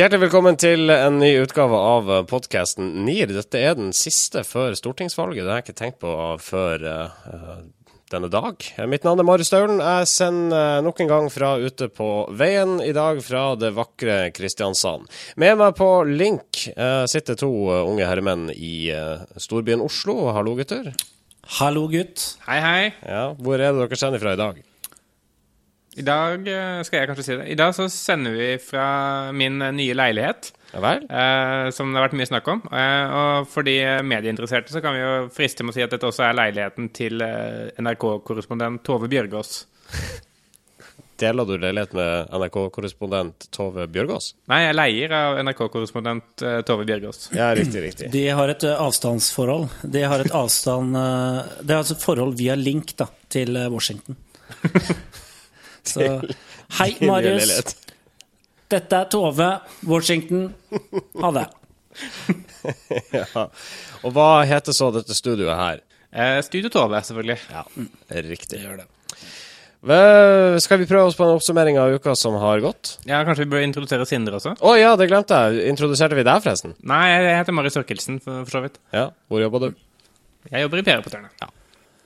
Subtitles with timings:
[0.00, 3.34] Hjertelig velkommen til en ny utgave av podkasten NIR.
[3.36, 5.42] Dette er den siste før stortingsvalget.
[5.44, 7.58] Det har jeg ikke tenkt på før uh,
[8.08, 8.64] denne dag.
[8.88, 9.82] Mitt navn er Marius Staulen.
[9.84, 14.16] Jeg sender uh, nok en gang fra ute på veien i dag fra det vakre
[14.32, 15.04] Kristiansand.
[15.36, 18.88] Med meg på link uh, sitter to unge herremenn i
[19.36, 20.30] storbyen Oslo.
[20.32, 20.94] Hallo, gutter.
[21.60, 22.38] Hallo, gutt.
[22.48, 22.82] Hei, hei.
[23.04, 24.64] Ja, Hvor er det dere sender fra i dag?
[26.00, 27.50] I dag eh, skal jeg kanskje si det.
[27.52, 28.86] I dag så sender vi fra
[29.36, 30.52] min eh, nye leilighet.
[30.70, 31.04] Ja vel?
[31.10, 32.62] Eh, som det har vært mye snakk om.
[32.70, 33.76] Eh, og for de
[34.06, 37.20] medieinteresserte så kan vi jo friste med å si at dette også er leiligheten til
[37.26, 39.64] eh, NRK-korrespondent Tove Bjørgaas.
[41.20, 44.30] Deler du leilighet med NRK-korrespondent Tove Bjørgaas?
[44.48, 47.26] Nei, jeg leier av NRK-korrespondent Tove Bjørgaas.
[47.36, 48.08] Ja, riktig, riktig.
[48.14, 49.68] De har et avstandsforhold.
[49.84, 54.16] De har et avstand Det er altså et forhold via link da, til Washington.
[55.86, 56.06] Så
[56.80, 57.74] hei, Marius.
[58.70, 59.50] Dette er Tove,
[59.88, 60.50] Washington.
[61.22, 61.46] Ha det.
[63.18, 63.48] ja.
[64.06, 65.82] Og hva heter så dette studioet her?
[66.10, 67.38] Eh, Studio Tove, selvfølgelig.
[67.50, 67.64] Ja,
[68.28, 68.58] riktig.
[68.58, 68.88] Det gjør det.
[70.60, 72.98] Skal vi prøve oss på en oppsummering av uka som har gått?
[73.08, 74.52] Ja, Kanskje vi bør introdusere Sindre også?
[74.58, 75.64] Å oh, ja, det glemte jeg.
[75.72, 76.74] Introduserte vi deg, forresten?
[76.84, 78.76] Nei, jeg heter Marius Ørkelsen, for, for, så vidt.
[78.92, 79.80] Ja, Hvor jobber du?
[80.50, 81.32] Jeg jobber i PR-reportørene.
[81.40, 81.48] Ja.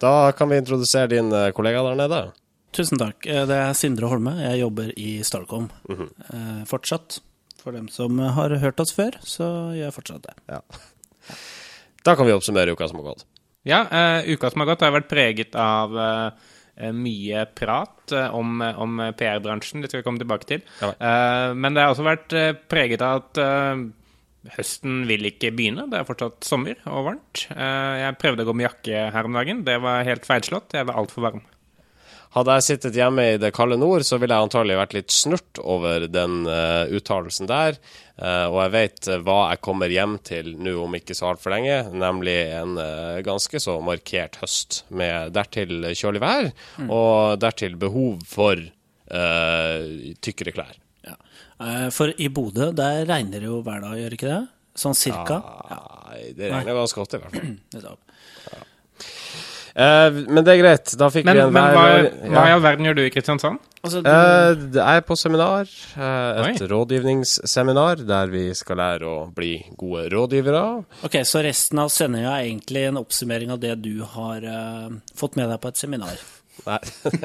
[0.05, 2.23] Da kan vi introdusere din eh, kollega der nede.
[2.75, 3.23] Tusen takk.
[3.31, 4.35] Eh, det er Sindre Holme.
[4.43, 6.67] Jeg jobber i Starcom mm -hmm.
[6.67, 7.21] fortsatt.
[7.63, 10.35] For dem som har hørt oss før, så gjør jeg fortsatt det.
[10.49, 10.61] Ja.
[12.05, 13.25] Da kan vi oppsummere uka som har gått.
[13.65, 16.31] Ja, uh, uka som har gått har vært preget av uh,
[16.93, 19.81] mye prat om, om PR-bransjen.
[19.81, 20.61] Det skal vi komme tilbake til.
[20.83, 20.93] Ja.
[21.01, 22.37] Uh, men det har også vært
[22.69, 23.39] preget av at
[24.59, 25.89] høsten vil ikke begynne.
[25.89, 27.47] Det er fortsatt sommer og varmt.
[27.49, 29.65] jeg prøvde å gå med jakke her om dagen.
[29.65, 30.77] Det var helt feilslått.
[30.77, 31.41] Jeg var altfor varm.
[32.35, 35.61] Hadde jeg sittet hjemme i det kalde nord, så ville jeg antagelig vært litt snurt
[35.63, 37.79] over den uh, uttalelsen der.
[38.19, 41.55] Uh, og jeg vet uh, hva jeg kommer hjem til nå om ikke så altfor
[41.55, 46.51] lenge, nemlig en uh, ganske så markert høst med dertil kjølig vær,
[46.83, 46.91] mm.
[46.91, 48.71] og dertil behov for
[50.25, 50.79] tykkere klær.
[51.05, 51.13] Ja.
[51.93, 54.39] For i Bodø, der regner det jo hver dag, gjør ikke det?
[54.81, 55.37] Sånn cirka?
[55.69, 55.83] Ja,
[56.35, 58.01] det regner ganske ofte, i hvert fall.
[59.75, 60.93] Uh, men det er greit.
[60.99, 61.87] Da fikk men, vi en men hva,
[62.31, 63.59] hva i all verden gjør du i Kristiansand?
[63.83, 64.07] Altså, du...
[64.07, 65.71] uh, jeg er på seminar.
[65.99, 66.69] Uh, et Oi.
[66.71, 70.63] rådgivningsseminar der vi skal lære å bli gode rådgivere.
[71.09, 74.47] Ok, Så resten av sendinga er egentlig en oppsummering av det du har
[75.19, 76.23] fått med deg på et seminar?
[76.69, 76.79] Nei,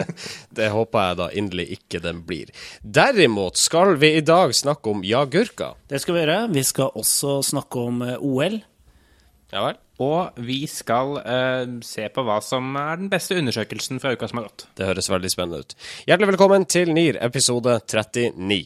[0.57, 2.49] det håper jeg da inderlig ikke den blir.
[2.81, 5.75] Derimot skal vi i dag snakke om jagurka.
[5.91, 6.39] Det skal vi gjøre.
[6.57, 8.57] Vi skal også snakke om OL.
[9.53, 9.77] Ja vel.
[9.99, 14.39] Og vi skal uh, se på hva som er den beste undersøkelsen fra uka som
[14.39, 14.69] har gått.
[14.79, 15.75] Det høres veldig spennende ut.
[16.07, 18.61] Hjertelig velkommen til NIR episode 39.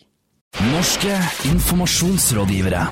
[0.70, 1.18] Norske
[1.50, 2.86] informasjonsrådgivere.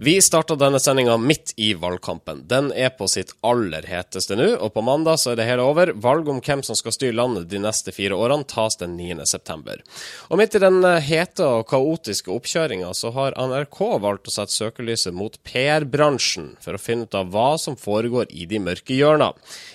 [0.00, 2.44] Vi starta denne sendinga midt i valgkampen.
[2.46, 5.90] Den er på sitt aller heteste nå, og på mandag så er det hele over.
[5.98, 9.26] Valg om hvem som skal styre landet de neste fire årene tas den 9.
[9.26, 9.82] september.
[10.30, 14.54] Og midt i den eh, hete og kaotiske oppkjøringa så har NRK valgt å sette
[14.54, 19.32] søkelyset mot PR-bransjen, for å finne ut av hva som foregår i de mørke hjørna.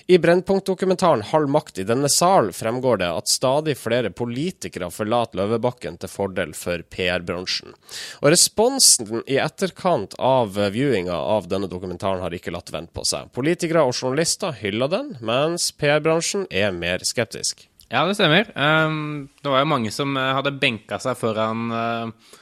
[0.08, 6.00] I Brennpunkt-dokumentaren 'Halv makt i denne sal' fremgår det at stadig flere politikere forlater Løvebakken
[6.00, 7.76] til fordel for PR-bransjen.
[8.24, 13.30] Og responsen i etterkant av viewinga av denne dokumentaren har ikke latt vente på seg.
[13.34, 17.66] Politikere og journalister hyller den, mens PR-bransjen er mer skeptisk.
[17.90, 18.48] Ja, det stemmer.
[18.56, 22.32] Um, det var jo mange som eh, hadde benka seg foran uh,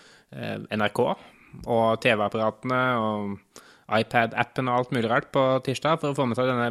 [0.72, 3.60] NRK og TV-apparatene og
[3.92, 6.70] iPad-appen og alt mulig rart på tirsdag for å få med seg denne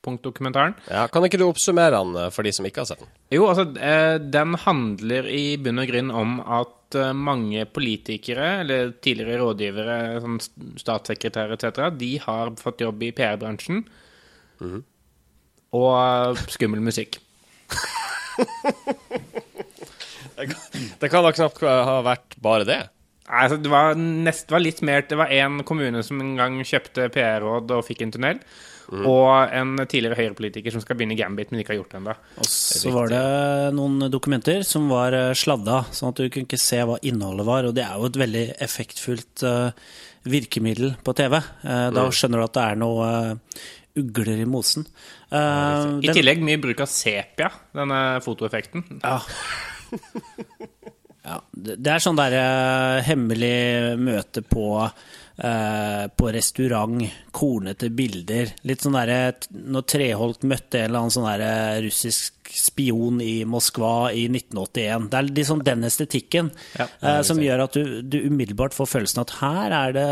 [0.00, 0.76] Brennpunkt-dokumentaren.
[0.88, 3.10] Ja, kan ikke du oppsummere den for de som ikke har sett den?
[3.36, 3.66] Jo, altså,
[4.20, 10.38] den handler i bunn og grunn om at Eh, mange politikere, eller tidligere rådgivere, sånn
[10.80, 13.84] statssekretærer etc., de har fått jobb i PR-bransjen.
[14.58, 14.80] Mm.
[15.78, 17.20] Og eh, skummel musikk.
[20.40, 22.80] det kan da knapt ha vært bare det?
[23.30, 26.56] Nei, altså, det var, nest, var litt mer Det var én kommune som en gang
[26.66, 28.40] kjøpte PR-råd og fikk en tunnel.
[28.90, 29.04] Mm.
[29.06, 32.14] Og en tidligere Høyre-politiker som skal begynne i Gambit, men ikke har gjort det ennå.
[32.50, 33.22] Så var det
[33.76, 37.68] noen dokumenter som var eh, sladda, sånn at du kunne ikke se hva innholdet var.
[37.68, 39.92] Og det er jo et veldig effektfullt uh,
[40.26, 41.38] virkemiddel på TV.
[41.62, 42.16] Uh, da mm.
[42.18, 43.62] skjønner du at det er noe uh,
[44.00, 44.86] ugler i mosen.
[45.30, 48.86] I tillegg mye bruk av sepia, denne fotoeffekten.
[49.04, 49.20] Ja.
[51.20, 54.64] Ja, det er sånn derre uh, hemmelig møte på
[55.44, 58.54] uh, på restaurant, kornete bilder.
[58.68, 64.10] Litt sånn derre Når Treholt møtte en eller annen sånn derre russisk spion i Moskva
[64.12, 65.08] i 1981.
[65.10, 69.22] Det er liksom den estetikken ja, eh, som gjør at du, du, umiddelbart får følelsen
[69.22, 70.08] at her er det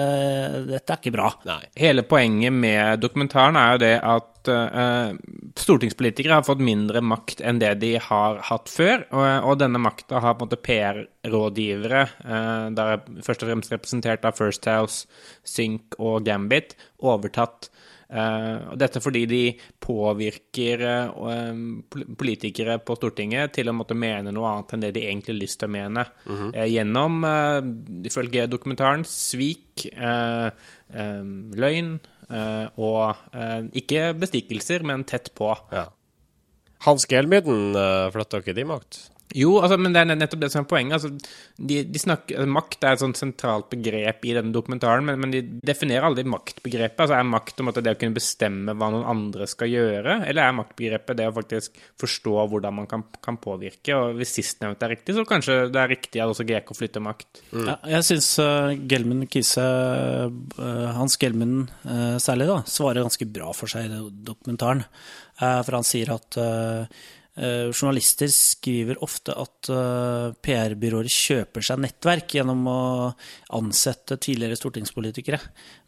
[0.68, 1.32] Dette er ikke bra.
[1.48, 1.60] Nei.
[1.78, 5.14] Hele poenget med dokumentaren er jo det at uh,
[5.58, 9.04] stortingspolitikere har fått mindre makt enn det de har hatt før.
[9.12, 14.26] Og, og denne makta har på en måte PR-rådgivere, uh, der først og fremst representert
[14.28, 15.06] av First House,
[15.46, 17.70] Sync og Gambit, overtatt
[18.08, 19.40] dette fordi de
[19.84, 21.58] påvirker uh,
[22.16, 25.60] politikere på Stortinget til å måtte mene noe annet enn det de egentlig har lyst
[25.60, 26.06] til å mene.
[26.24, 26.64] Mm -hmm.
[26.72, 27.12] gjennom,
[28.08, 29.88] ifølge dokumentaren, svik,
[31.62, 32.00] løgn
[32.76, 33.14] og
[33.72, 35.56] ikke bestikkelser, men tett på.
[35.72, 35.88] Ja.
[36.86, 37.76] Hans Gelmyden
[38.12, 39.10] flytta ikke de makt?
[39.36, 40.94] Jo, altså, men det er nettopp det som er poenget.
[40.96, 41.10] Altså,
[41.60, 45.34] de, de snakker, altså, makt er et sånt sentralt begrep i denne dokumentaren, men, men
[45.34, 47.02] de definerer aldri maktbegrepet.
[47.04, 50.56] Altså, Er makt måte, det å kunne bestemme hva noen andre skal gjøre, eller er
[50.56, 53.98] maktbegrepet det å faktisk forstå hvordan man kan, kan påvirke?
[53.98, 57.44] Og Hvis sistnevnte er riktig, så kanskje det er riktig at også GK flytter makt.
[57.52, 57.68] Mm.
[57.68, 59.68] Ja, jeg syns uh, Gelman Kise,
[60.56, 64.02] uh, Hans Gelman uh, særlig, da, svarer ganske bra for seg i
[64.32, 64.86] dokumentaren.
[65.38, 66.40] Uh, for han sier at
[67.38, 72.82] journalister skriver ofte at uh, PR-byråer kjøper seg nettverk gjennom å
[73.58, 75.40] ansette tidligere stortingspolitikere.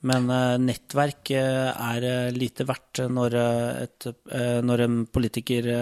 [0.06, 3.38] Men uh, nettverk er lite verdt når,
[3.86, 4.10] et,
[4.66, 5.72] når en politiker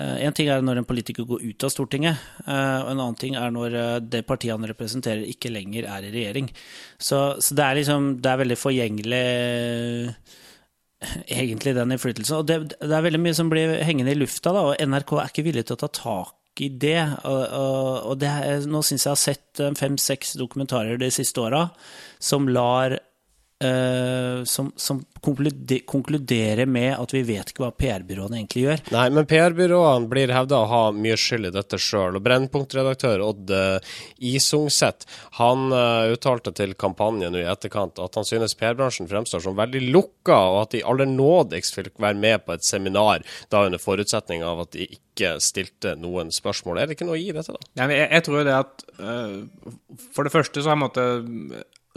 [0.00, 3.50] en ting er når en politiker går ut av Stortinget, og en annen ting er
[3.52, 6.48] når det partiet han representerer, ikke lenger er i regjering.
[6.96, 9.20] Så, så det, er liksom, det er veldig forgjengelig
[11.40, 12.42] egentlig den innflytelsen.
[12.42, 15.32] Og det, det, er veldig mye som blir hengende i lufta, da, og NRK er
[15.32, 17.02] ikke villig til å ta tak i det.
[17.28, 18.32] Og, og, og det,
[18.68, 21.68] nå syns jeg jeg har sett fem-seks dokumentarer de siste åra
[22.22, 22.98] som lar
[23.64, 28.82] Uh, som, som konkluderer med at vi vet ikke hva PR-byråene egentlig gjør.
[28.94, 32.16] Nei, men PR-byråene blir hevda å ha mye skyld i dette sjøl.
[32.16, 35.04] Og Brennpunktredaktør Odd uh, Isungset
[35.36, 40.38] han uh, uttalte til kampanjen i etterkant at han synes PR-bransjen fremstår som veldig lukka,
[40.54, 44.62] og at de aller nådigst fikk være med på et seminar da under forutsetning av
[44.64, 46.80] at de ikke stilte noen spørsmål.
[46.80, 47.68] Er det ikke noe i dette, da?
[47.82, 48.86] Ja, jeg, jeg, tror det at
[50.16, 51.04] For det første så har måtte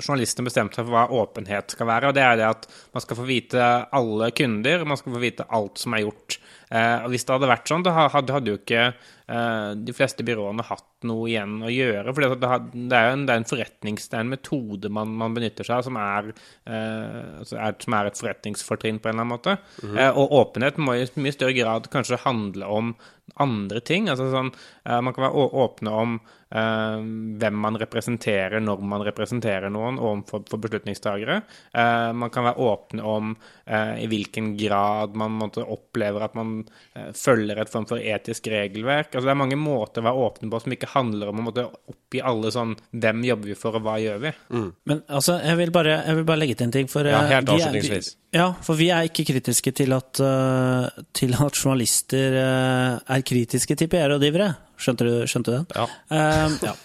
[0.02, 2.10] journalistene bestemte seg for hva åpenhet skal være.
[2.10, 5.46] og Det er det at man skal få vite alle kunder, man skal få vite
[5.54, 6.40] alt som er gjort.
[6.74, 10.26] Eh, og Hvis det hadde vært sånn, da hadde, hadde jo ikke eh, de fleste
[10.26, 12.10] byråene hatt noe igjen å gjøre.
[12.10, 12.40] For det,
[12.74, 15.78] det, er jo en, det en forretnings, det er en metode man, man benytter seg
[15.78, 16.32] av som er,
[16.66, 19.58] eh, altså som er, et forretningsfortrinn på en eller annen måte.
[19.84, 20.22] Mm -hmm.
[20.24, 22.96] og åpenhet må i mye større grad kanskje handle om
[23.42, 24.10] andre ting.
[24.10, 24.52] altså sånn,
[24.86, 26.20] eh, Man kan være åpne om
[26.54, 31.40] hvem man representerer når man representerer noen overfor beslutningstagere.
[31.74, 36.62] Uh, man kan være åpne om uh, i hvilken grad man måtte, opplever at man
[37.18, 39.14] følger et form for etisk regelverk.
[39.14, 41.66] altså Det er mange måter å være åpne på som ikke handler om å måtte
[41.90, 44.32] oppgi alle sånn Hvem jobber vi for, og hva gjør vi?
[44.54, 44.68] Mm.
[44.90, 46.90] Men altså, jeg vil, bare, jeg vil, bare, legge til en ting.
[46.92, 48.12] For, ja, helt avslutningsvis.
[48.34, 53.78] Ja, for vi er ikke kritiske til at, uh, til at journalister uh, er kritiske
[53.80, 54.50] til PR-rådgivere.
[54.84, 55.78] Skjønte du, skjønte du det?
[55.78, 55.88] Ja.
[56.12, 56.76] Uh, ja.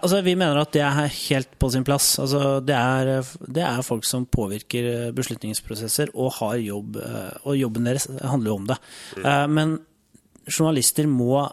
[0.00, 2.14] Altså, vi mener at det er helt på sin plass.
[2.22, 6.98] Altså, det, er, det er folk som påvirker beslutningsprosesser og har jobb,
[7.44, 8.78] og jobben deres handler jo om det.
[9.16, 9.54] Mm.
[9.54, 9.76] Men
[10.50, 11.44] journalister må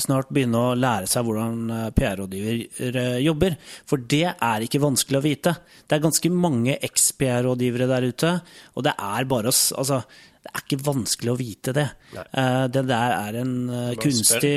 [0.00, 3.56] snart begynne å lære seg hvordan eh, PR-rådgivere jobber.
[3.88, 5.54] For det er ikke vanskelig å vite.
[5.86, 8.34] Det er ganske mange eks-PR-rådgivere der ute,
[8.76, 10.02] og det er bare oss altså,
[10.40, 11.86] det er ikke vanskelig å vite det.
[12.16, 14.54] Uh, det der er en uh, kunstig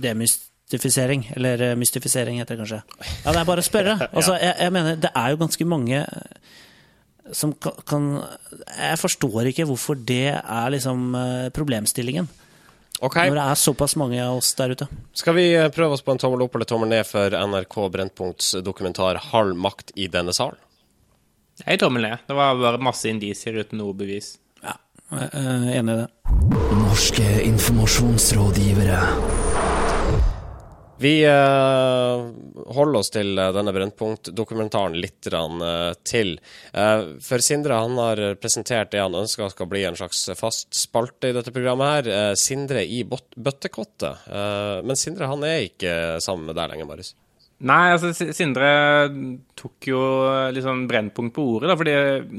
[0.00, 1.26] demystifisering.
[1.36, 2.80] Eller mystifisering, heter det kanskje.
[3.24, 3.98] Ja, det er bare å spørre.
[4.16, 6.00] Altså, jeg, jeg mener, det er jo ganske mange
[7.34, 8.04] som kan, kan
[8.70, 11.10] Jeg forstår ikke hvorfor det er liksom
[11.52, 12.30] problemstillingen.
[13.00, 13.28] Okay.
[13.28, 14.86] Når det er såpass mange av oss der ute.
[15.16, 18.54] Skal vi eh, prøve oss på en tommel opp eller tommel ned for NRK Brennpunkts
[18.64, 20.60] dokumentar 'Halv makt i denne salen'?
[21.64, 22.18] Jeg tommel ned.
[22.28, 24.36] Det var bare masse indisier uten noe bevis.
[24.64, 24.76] Ja,
[25.12, 26.08] jeg er enig i det.
[26.76, 28.98] Norske informasjonsrådgivere.
[30.98, 32.22] Vi uh,
[32.72, 36.36] holder oss til uh, denne Brennpunkt-dokumentaren litt uh, til.
[37.22, 41.36] for Sindre han har presentert det han ønsker skal bli en slags fast spalte i
[41.36, 42.06] dette programmet.
[42.06, 42.34] her.
[42.38, 44.26] Sindre i bøttekottet.
[44.84, 45.92] men Sindre han er ikke
[46.24, 47.14] sammen med deg lenger, Marius?
[47.64, 48.68] Nei, altså Sindre
[49.56, 50.00] tok jo
[50.52, 51.70] liksom Brennpunkt på ordet.
[51.70, 51.94] da, fordi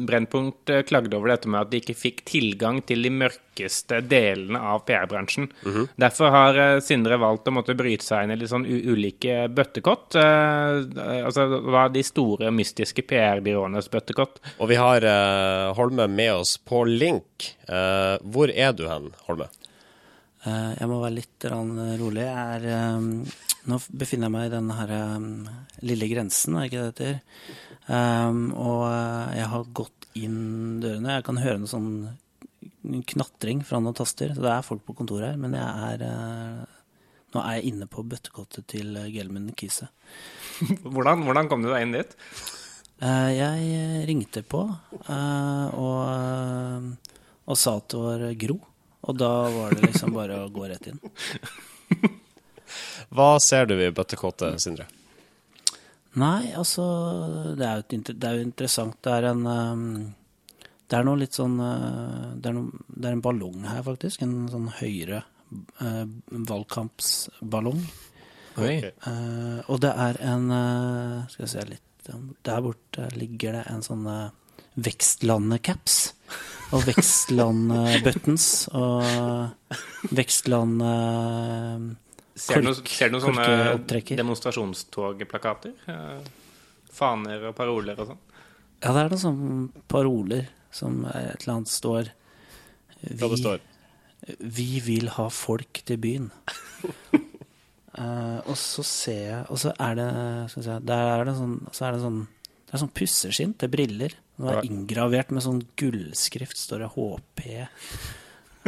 [0.05, 4.61] Brennpunkt eh, klagde over dette med at de ikke fikk tilgang til de mørkeste delene
[4.61, 5.49] av PR-bransjen.
[5.65, 5.87] Mm -hmm.
[5.95, 10.15] Derfor har eh, Sindre valgt å måtte bryte seg inn i litt sånn ulike bøttekott.
[10.15, 14.39] Eh, altså hva de store, mystiske PR-byråenes bøttekott.
[14.59, 17.57] Og vi har eh, Holme med oss på link.
[17.67, 19.49] Eh, hvor er du hen, Holme?
[20.45, 21.43] Jeg må være litt
[21.99, 22.21] rolig.
[22.23, 23.25] Jeg er
[23.67, 25.27] nå befinner jeg meg i denne her, um,
[25.85, 27.57] lille grensen, er ikke det det heter?
[27.87, 30.39] Um, og uh, jeg har gått inn
[30.83, 31.17] dørene.
[31.17, 31.91] Jeg kan høre noe sånn
[33.11, 34.33] knatring fra noen taster.
[34.35, 35.39] Så det er folk på kontoret her.
[35.41, 36.65] Men jeg er uh,
[37.35, 39.89] Nå er jeg inne på bøttekottet til Gelmund Kise.
[40.93, 42.13] hvordan, hvordan, kom du deg inn dit?
[43.03, 46.87] Uh, jeg ringte på uh, og,
[47.45, 48.61] og sa at det var Gro.
[49.07, 51.03] Og da var det liksom bare å gå rett inn.
[53.17, 54.85] Hva ser du i bøttekottet, Sindre?
[56.17, 56.85] Nei, altså
[57.57, 58.97] Det er jo, det er jo interessant.
[59.03, 59.85] Det er en um,
[60.87, 64.23] Det er noe litt sånn uh, det, er noe, det, er en ballong her, faktisk.
[64.25, 65.23] En sånn høyere
[65.81, 67.83] uh, valgkampsballong.
[68.57, 68.93] Okay.
[69.05, 70.47] Uh, og det er en
[71.29, 72.07] Skal vi se litt
[72.41, 74.07] Der borte ligger det en sånn
[74.77, 75.99] Vekstlandet-caps.
[76.73, 78.47] Og Vekstland-buttons.
[78.77, 80.81] Og Vekstland
[82.37, 83.77] Ser du noen sånne
[84.13, 85.73] demonstrasjonstogplakater?
[86.93, 88.21] Faner og paroler og sånn?
[88.83, 92.11] Ja, det er noen sånne paroler som et eller annet står
[93.01, 93.65] Vi, Hva det står?
[94.37, 96.29] Vi vil ha folk til byen.
[97.97, 100.07] uh, og så ser jeg Og så er det
[100.51, 102.25] skal si, Der er det sånn, så er det sånn
[102.67, 104.13] det er sånn pusseskinn til briller.
[104.35, 106.57] Det er inngravert med sånn gullskrift.
[106.59, 107.45] Står det HP.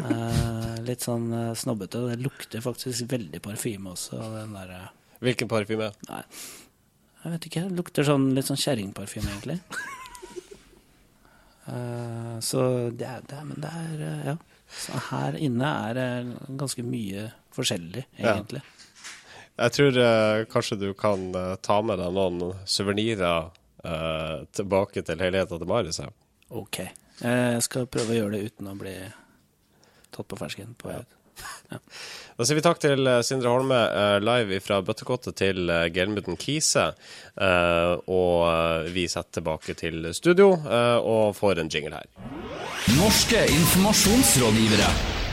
[0.05, 2.01] Uh, litt sånn uh, snobbete.
[2.11, 4.19] Det lukter faktisk veldig parfyme også.
[4.35, 5.91] Den der, uh, Hvilken parfyme?
[6.09, 6.21] Nei,
[7.23, 7.63] jeg vet ikke.
[7.67, 9.59] Det lukter sånn, litt sånn kjerringparfyme, egentlig.
[12.49, 12.61] så
[12.97, 14.37] det er, det er, Men det er Ja.
[14.69, 16.09] Så her inne er det
[16.59, 17.23] ganske mye
[17.55, 18.59] forskjellig, egentlig.
[18.61, 19.63] Ja.
[19.65, 19.97] Jeg tror
[20.53, 21.23] kanskje du kan
[21.65, 23.49] ta med deg noen suvenirer
[24.53, 26.03] tilbake til leiligheta til Marius.
[26.53, 26.83] OK.
[27.23, 28.93] Jeg skal prøve å gjøre det uten å bli
[30.15, 30.75] tatt på fersken.
[30.79, 31.03] På ja.
[31.69, 31.79] Ja.
[32.39, 36.85] Da sier vi takk til eh, Sindre Holme uh, live fra bøttekottet til Gelmuten Kise.
[37.39, 42.07] Og vi setter tilbake til studio og får en jingle her.
[42.97, 45.28] Norske informasjonsrådgivere.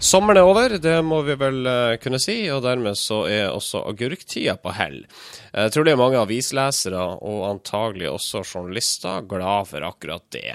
[0.00, 1.66] Sommeren er over, det må vi vel
[2.00, 5.02] kunne si, og dermed så er også agurktida på hell.
[5.50, 10.54] Jeg tror det er mange avislesere, og antagelig også journalister, glad for akkurat det.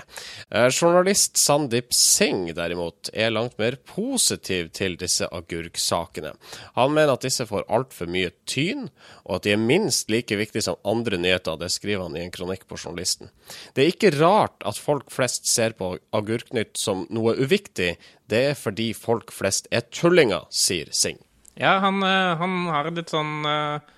[0.50, 6.34] Eh, journalist Sandeep Singh derimot er langt mer positiv til disse agurksakene.
[6.80, 8.88] Han mener at disse får altfor mye tyn,
[9.28, 11.60] og at de er minst like viktige som andre nyheter.
[11.60, 13.30] Det skriver han i en kronikk på Journalisten.
[13.76, 17.98] Det er ikke rart at folk flest ser på Agurknytt som noe uviktig.
[18.32, 21.22] Det er fordi folk flest er tullinger, sier Singh.
[21.56, 23.92] Ja, han, eh, han har litt sånn uh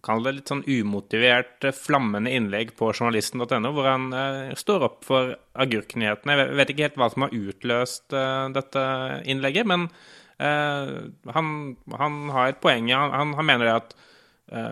[0.00, 4.06] kall det litt sånn umotivert, eh, flammende innlegg på journalisten.no, hvor han
[4.56, 6.36] står opp for agurknyhetene.
[6.36, 8.16] Jeg vet ikke helt hva som har utløst
[8.56, 8.84] dette
[9.28, 9.88] innlegget, men
[10.38, 11.48] han,
[11.98, 12.88] han, har et poeng.
[12.94, 13.94] Han, han mener det at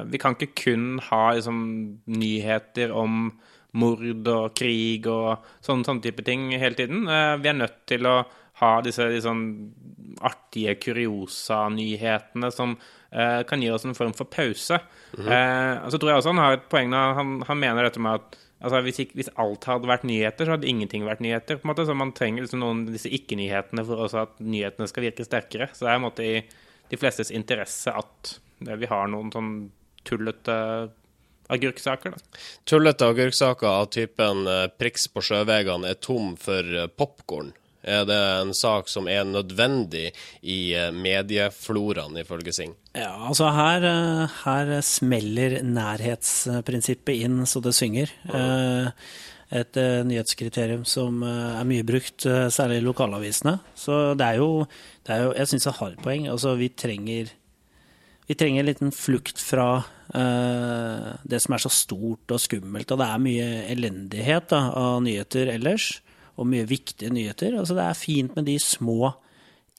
[0.08, 1.58] vi kan ikke kun ha liksom,
[2.06, 3.34] nyheter om
[3.76, 7.04] mord og krig og sånne, sånne type ting hele tiden.
[7.42, 8.20] vi er nødt til å
[8.60, 9.32] ha disse, disse
[10.24, 12.76] artige kuriosa-nyhetene som
[13.10, 14.78] eh, kan gi oss en form for pause.
[15.16, 15.32] Mm -hmm.
[15.32, 18.14] eh, så tror jeg også han har et poeng når han, han mener dette med
[18.14, 21.56] at altså, hvis, ikke, hvis, alt hadde vært nyheter, så hadde ingenting vært nyheter.
[21.56, 24.88] på en måte, Så man trenger liksom noen av disse ikke-nyhetene for også at nyhetene
[24.88, 25.68] skal virke sterkere.
[25.72, 26.44] Så det er en måte i
[26.90, 29.70] de flestes interesse at vi har noen sånn
[30.04, 30.90] tullete
[31.48, 32.10] agurksaker.
[32.10, 32.38] da.
[32.64, 37.52] Tullete agurksaker av typen eh, priks på sjøveiene er tom for eh, popkorn
[37.86, 40.10] er det en sak som er nødvendig
[40.42, 42.74] i eh, mediefloraen, ifølge Sing?
[42.96, 48.12] Ja, altså her, eh, her, smeller nærhetsprinsippet inn så det synger.
[48.26, 48.92] Mm.
[49.56, 53.52] Et nyhetskriterium som er mye brukt, særlig i lokalavisene.
[53.78, 54.64] Så det er jo,
[55.06, 56.26] det er jo Jeg syns det har et poeng.
[56.32, 57.30] Altså, vi trenger
[58.26, 62.90] vi trenger en liten flukt fra uh, det som er så stort og skummelt.
[62.90, 65.92] Og det er mye elendighet da, av nyheter ellers
[66.36, 67.56] og mye viktige nyheter.
[67.58, 69.14] Altså, det er fint med de små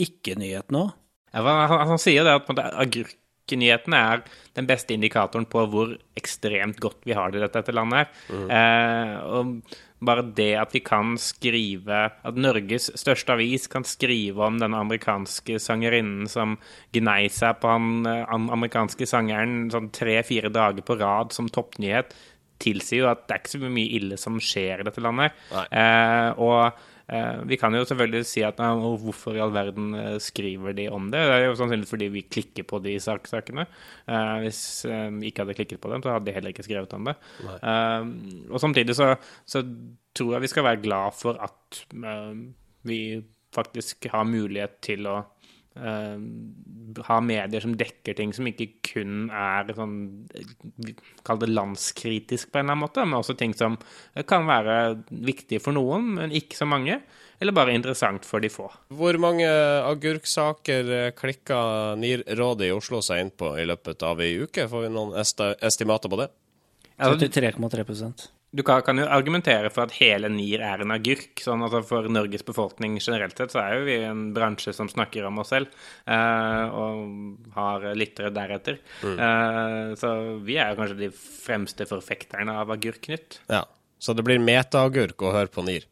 [0.01, 0.91] ikke-nyhetene òg.
[1.35, 3.15] Ja, han, han, sier det at agurk
[3.47, 4.23] agurknyhetene er
[4.55, 8.07] den beste indikatoren på hvor ekstremt godt vi har det i dette, dette landet.
[8.29, 8.49] Mm.
[8.51, 9.61] Eh, og
[9.99, 15.57] bare det at vi kan skrive At Norges største avis kan skrive om den amerikanske
[15.59, 16.57] sangerinnen som
[16.93, 22.13] gnei seg på han han amerikanske sangeren sånn tre-fire dager på rad som toppnyhet,
[22.61, 25.35] tilsier jo at det er ikke så mye ille som skjer i dette landet.
[25.71, 30.17] Eh, og Eh, vi kan jo selvfølgelig si at ja, hvorfor i all verden eh,
[30.19, 31.21] skriver de om det?
[31.23, 33.63] Det er jo sannsynligvis fordi vi klikker på de saksakene.
[34.11, 37.07] Eh, hvis vi ikke hadde klikket på dem, så hadde de heller ikke skrevet om
[37.07, 37.15] det.
[37.47, 37.57] Nei.
[38.51, 39.13] og samtidig så,
[39.47, 39.63] så,
[40.17, 41.81] tror jeg vi skal være glad for at
[42.89, 42.99] vi
[43.53, 45.19] faktisk har mulighet til å
[47.07, 49.97] ha medier som dekker ting som ikke kun er sånn
[51.27, 53.75] Kall det landskritisk på en eller annen måte, men også ting som
[54.29, 54.77] kan være
[55.11, 57.01] viktige for noen, men ikke så mange.
[57.37, 58.69] Eller bare interessant for de få.
[58.97, 61.59] Hvor mange agurksaker klikka
[61.99, 64.65] NIR-rådet i Oslo seg inn på i løpet av ei uke?
[64.71, 66.31] Får vi noen estimater på det?
[66.97, 67.85] 33,3
[68.57, 71.37] du kan, kan, jo argumentere for at hele NIR er en agurk.
[71.43, 75.27] sånn altså For Norges befolkning generelt sett så er jo vi en bransje som snakker
[75.29, 75.73] om oss selv,
[76.09, 78.79] eh, og har lyttere deretter.
[79.03, 79.19] Mm.
[79.27, 80.13] Eh, så
[80.47, 83.43] vi er jo kanskje de fremste forfekterne av Agurknytt.
[83.51, 83.65] Ja,
[83.99, 85.85] Så det blir metaagurk å høre på NIR?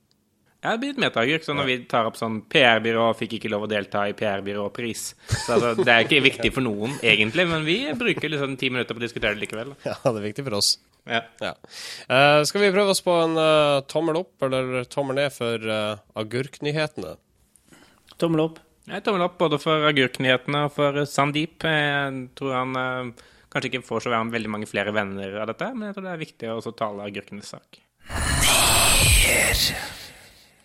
[0.62, 1.46] Ja, det blir et metaagurk.
[1.46, 5.06] Så når vi tar opp sånn PR-byrå fikk ikke lov å delta i PR-byråpris.
[5.30, 8.98] Så altså, det er ikke viktig for noen, egentlig, men vi bruker liksom ti minutter
[8.98, 9.76] på å diskutere det likevel.
[9.86, 10.76] Ja, det er viktig for oss.
[11.06, 11.22] Ja.
[11.42, 11.54] ja.
[12.10, 16.02] Uh, skal vi prøve oss på en uh, tommel opp eller tommel ned for uh,
[16.18, 17.16] agurknyhetene?
[18.22, 18.62] Tommel opp.
[18.90, 21.66] Ja, tommel opp både for agurknyhetene og for Sandeep.
[21.66, 23.16] Jeg tror han
[23.50, 26.24] kanskje ikke får så veldig mange flere venner av dette, men jeg tror det er
[26.24, 27.82] viktig å tale agurkenes sak.
[29.26, 29.95] Nyr.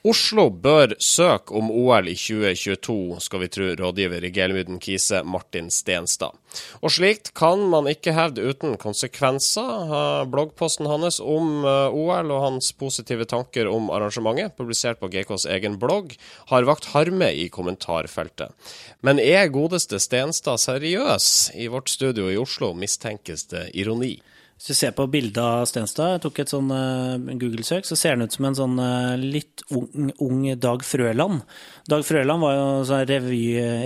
[0.00, 5.68] Oslo bør søke om OL i 2022, skal vi tro rådgiver i Gelmyden Kise, Martin
[5.68, 6.38] Stenstad.
[6.80, 10.24] Og slikt kan man ikke hevde uten konsekvenser.
[10.32, 15.76] Bloggposten hans om eh, OL og hans positive tanker om arrangementet, publisert på GKs egen
[15.82, 16.16] blogg,
[16.48, 18.56] har vakt harme i kommentarfeltet.
[19.04, 21.50] Men er godeste Stenstad seriøs?
[21.60, 24.14] I vårt studio i Oslo mistenkes det ironi.
[24.60, 28.12] Hvis du ser på bildet av Stenstad, jeg tok et sånn uh, Google-søk, så ser
[28.12, 31.46] han ut som en sånn uh, litt ung, ung, Dag Frøland.
[31.88, 33.38] Dag Frøland var jo sånn revy,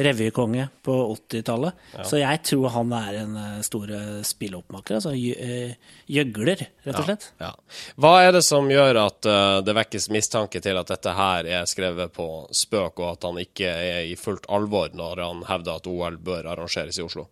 [0.02, 2.06] revykonge på 80-tallet, ja.
[2.10, 3.92] så jeg tror han er en uh, stor
[4.26, 4.98] spilloppmaker.
[4.98, 7.28] Altså gjøgler, rett og slett.
[7.38, 7.78] Ja, ja.
[8.02, 9.30] Hva er det som gjør at
[9.62, 13.70] det vekkes mistanke til at dette her er skrevet på spøk, og at han ikke
[13.70, 17.28] er i fullt alvor når han hevder at OL bør arrangeres i Oslo?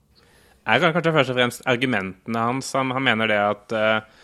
[0.67, 2.73] Er kanskje først og fremst argumentene hans.
[2.79, 4.21] Han, han mener det at uh,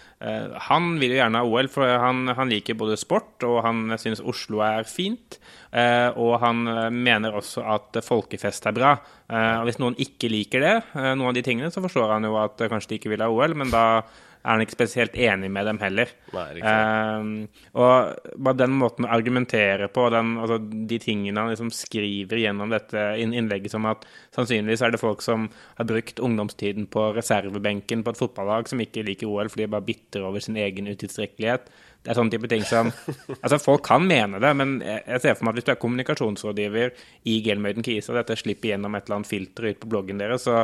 [0.68, 4.22] han vil jo gjerne ha OL, for han, han, liker både sport og han synes
[4.22, 5.38] Oslo er fint.
[5.70, 6.62] Uh, og han
[6.94, 8.94] mener også at folkefest er bra.
[9.30, 12.38] Uh, og Hvis noen ikke liker det, noen av de tingene, så forstår han jo
[12.40, 13.84] at kanskje de ikke vil ha OL, men da
[14.38, 16.12] er han ikke spesielt enig med dem heller.
[16.34, 21.72] Nei, uh, og bare den måten å argumentere på, den, altså, de tingene han liksom
[21.74, 25.48] skriver gjennom dette innlegget som at sannsynligvis er det folk som
[25.78, 29.88] har brukt ungdomstiden på reservebenken på et fotballag som ikke liker OL fordi de bare
[29.88, 31.70] bitter over sin egen utilstrekkelighet.
[31.98, 32.90] Det er sånne type ting som
[33.42, 37.02] Altså, folk kan mene det, men jeg ser for meg at hvis du er kommunikasjonsrådgiver
[37.28, 40.46] i Gelmøyden Kisa, og dette slipper gjennom et eller annet filter ut på bloggen deres,
[40.46, 40.62] så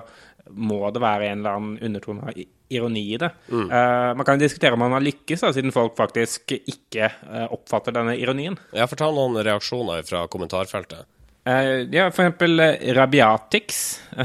[0.51, 2.43] må det være en eller annen undertone av
[2.75, 3.31] ironi i det.
[3.49, 3.65] Mm.
[3.71, 7.97] Uh, man kan diskutere om man har lykkes, da, siden folk faktisk ikke uh, oppfatter
[7.97, 8.59] denne ironien.
[8.75, 11.09] Jeg får ta noen reaksjoner fra kommentarfeltet.
[11.45, 12.61] Uh, ja, for eksempel
[12.97, 13.83] Rabiatix.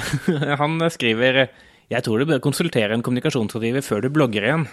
[0.62, 1.48] Han skriver
[1.90, 4.68] jeg tror du bør konsultere en kommunikasjonsrådgiver før du blogger igjen.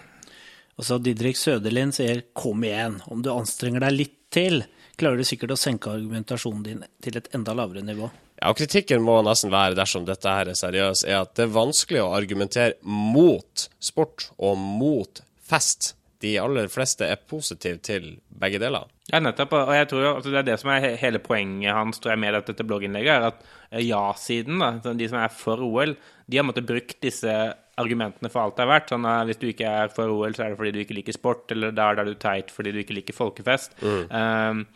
[0.77, 4.65] Og så Didrik Søderlind sier 'kom igjen', om du anstrenger deg litt til,
[5.01, 8.09] klarer du sikkert å senke argumentasjonen din til et enda lavere nivå.
[8.37, 11.55] Ja, og Kritikken må nesten være, dersom dette her er seriøst, er at det er
[11.55, 15.95] vanskelig å argumentere mot sport og mot fest.
[16.25, 18.89] De aller fleste er positive til begge deler.
[19.13, 19.53] Ja, nettopp.
[19.57, 22.23] Og jeg tror jo, altså det er det som er hele poenget hans tror jeg,
[22.25, 25.95] med dette blogginnlegget, er at ja-siden, de som er for OL,
[26.27, 27.37] de har måttet brukt disse
[27.81, 28.91] argumentene for alt det er verdt.
[28.93, 31.17] Sånn at Hvis du ikke er for OL, så er det fordi du ikke liker
[31.17, 33.77] sport, eller da er du teit fordi du ikke liker folkefest.
[33.83, 34.05] Mm.
[34.11, 34.67] Um,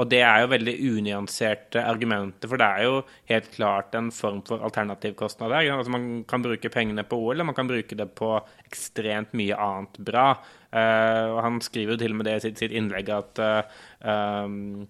[0.00, 3.00] og det er jo veldig unyanserte argumenter, for det er jo
[3.32, 5.72] helt klart en form for alternativkostnad der.
[5.74, 8.30] Altså man kan bruke pengene på OL, og man kan bruke det på
[8.68, 10.30] ekstremt mye annet bra.
[10.70, 13.82] Uh, og han skriver jo til og med det i sitt, sitt innlegg at uh,
[14.06, 14.86] um,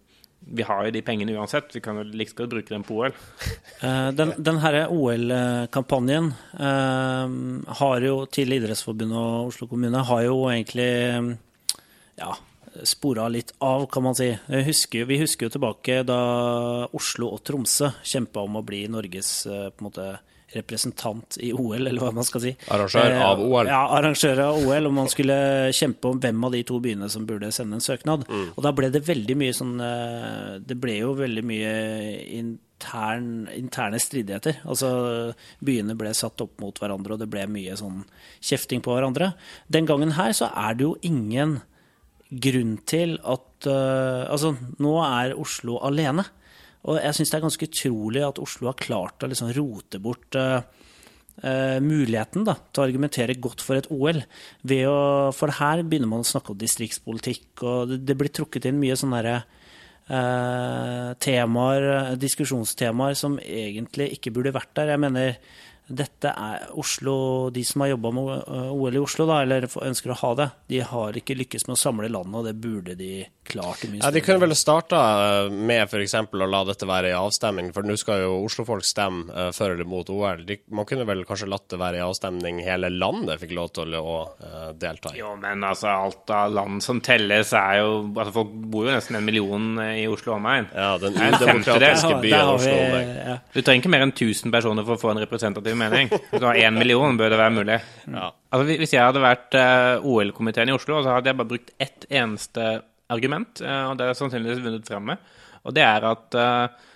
[0.51, 1.71] vi har jo de pengene uansett.
[1.75, 3.17] Vi kan jo like godt bruke dem på OL.
[4.19, 7.35] den, den, herre OL-kampanjen eh,
[7.81, 10.91] har jo til Idrettsforbundet og Oslo kommune har jo egentlig
[12.21, 12.35] ja,
[12.85, 14.31] spora litt av, kan man si.
[14.49, 16.21] Husker, vi husker jo tilbake da
[16.97, 20.11] Oslo og Tromsø kjempa om å bli Norges eh, på en måte
[20.55, 22.53] representant i OL, eller hva man skal si.
[22.73, 23.71] Arrangør av eh, OL.
[23.71, 25.37] Ja, arrangør av OL, og man skulle
[25.77, 28.27] kjempe om hvem av de to byene som burde sende en søknad.
[28.29, 28.49] Mm.
[28.57, 31.73] Og da ble det veldig mye sånn eh, Det ble jo veldig mye
[32.41, 34.63] intern, interne stridigheter.
[34.67, 34.91] Altså
[35.65, 38.05] byene ble satt opp mot hverandre, og det ble mye sånn
[38.43, 39.35] kjefting på hverandre.
[39.71, 41.61] Den gangen her så er det jo ingen
[42.31, 46.25] grunn til at uh, Altså, nå er Oslo alene.
[46.89, 50.39] Og jeg syns det er ganske utrolig at Oslo har klart å liksom rote bort
[50.41, 50.63] uh,
[51.45, 54.23] uh, muligheten da, til å argumentere godt for et OL.
[54.25, 54.99] Å,
[55.37, 58.97] for her begynner man å snakke om distriktspolitikk, og det, det blir trukket inn mye
[58.97, 61.91] sånne uh, temaer,
[62.21, 64.95] diskusjonstemaer som egentlig ikke burde vært der.
[64.95, 65.37] Jeg mener
[65.91, 68.31] dette er Oslo, De som har jobba med
[68.71, 71.81] OL i Oslo, da, eller ønsker å ha det, de har ikke lykkes med å
[71.81, 73.83] samle landet, og det burde de klart.
[73.99, 75.01] ja, De kunne vel starta
[75.47, 76.15] eh, med f.eks.
[76.15, 79.89] å la dette være i avstemning, for nå skal jo Oslo-folk stemme uh, for eller
[79.89, 80.45] mot OL.
[80.47, 83.97] De, man kunne vel kanskje latt det være i avstemning hele landet fikk lov til
[83.99, 85.21] å uh, delta i?
[85.21, 89.19] Jo, men altså, alt av land som telles, er jo altså Folk bor jo nesten
[89.19, 90.69] en million i Oslo omegn.
[90.71, 93.11] Ja, den udemokratiske byen Oslo omegn.
[93.17, 93.37] Ja.
[93.51, 96.13] Du trenger ikke mer enn 1000 personer for å få en representativ mening.
[96.13, 97.81] Hvis du har én million, bør det være mulig.
[98.07, 98.31] Ja.
[98.51, 102.07] Altså, hvis jeg hadde vært uh, OL-komiteen i Oslo, så hadde jeg bare brukt ett
[102.11, 102.79] eneste
[103.11, 105.29] argument, eh, og det er sannsynligvis vunnet frem med.
[105.67, 106.87] Og det er at eh,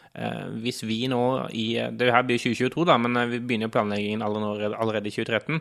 [0.62, 1.20] hvis vi nå
[1.58, 1.66] i
[1.98, 5.58] Det her blir 2022, da, men eh, vi begynner jo planleggingen allerede i 2013.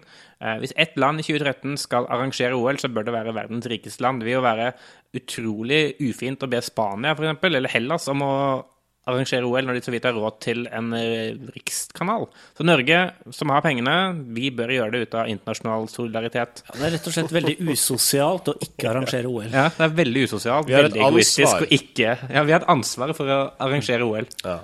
[0.61, 4.21] Hvis ett land i 2013 skal arrangere OL, så bør det være verdens rikeste land.
[4.21, 4.71] Det vil jo være
[5.17, 8.35] utrolig ufint å be Spania for eksempel, eller Hellas om å
[9.09, 12.27] arrangere OL når de så vidt har råd til en eh, rikskanal.
[12.57, 12.99] Så Norge,
[13.35, 13.95] som har pengene,
[14.35, 16.63] vi bør gjøre det ut av internasjonal solidaritet.
[16.69, 19.49] Ja, det er rett og slett veldig usosialt å ikke arrangere OL.
[19.51, 20.71] Ja, det er veldig usosialt.
[20.71, 24.29] Veldig egoistisk å ikke Ja, vi har et ansvar for å arrangere OL.
[24.43, 24.59] Ja.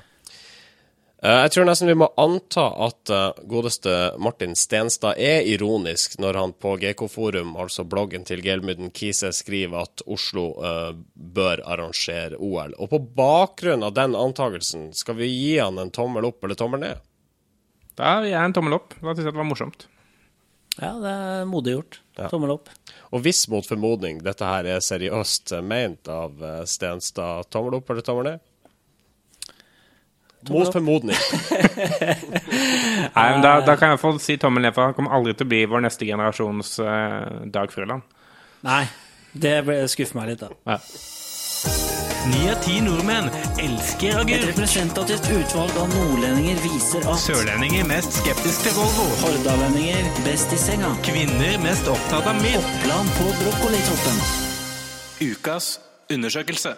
[1.19, 3.91] Eh, jeg tror nesten vi må anta at uh, godeste
[4.23, 9.83] Martin Stenstad er ironisk når han på GK Forum, altså bloggen til Gelmyden Kise, skriver
[9.83, 12.71] at Oslo uh, bør arrangere OL.
[12.79, 16.85] Og på bakgrunn av den antakelsen, skal vi gi han en tommel opp eller tommel
[16.87, 17.03] ned?
[17.99, 18.95] Da gir jeg en tommel opp.
[19.01, 19.89] Da syns jeg det var morsomt.
[20.79, 21.99] Ja, det er modig gjort.
[22.15, 22.29] Ja.
[22.31, 22.71] Tommel opp.
[23.11, 28.29] Og hvis mot formodning dette her er seriøst ment av Stenstad, tommel opp eller tommel
[28.29, 28.45] ned?
[30.47, 31.17] Mot formodning.
[33.15, 35.49] Nei, men da, da, kan jeg få si tommel ned, for han kommer aldri til
[35.49, 38.07] å bli vår neste generasjons uh, Dag Frøland.
[38.63, 38.85] Nei,
[39.35, 39.59] det
[39.91, 40.53] skuffer meg litt, da.
[40.69, 40.79] Ja.
[42.29, 43.27] Ni av ti nordmenn
[43.63, 44.35] elsker agurk.
[44.35, 49.07] Et representativt utvalg av nordlendinger viser at Sørlendinger mest skeptisk til Volvo.
[49.23, 50.91] Hordalendinger best i senga.
[51.07, 52.59] Kvinner mest opptatt av mitt.
[52.59, 54.23] Oppland på brokkolitoppen.
[55.29, 55.77] Ukas
[56.11, 56.75] undersøkelse.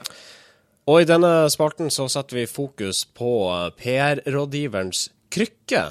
[0.92, 5.86] Og i denne spalten så setter vi fokus på eh, PR-rådgiverens krykke,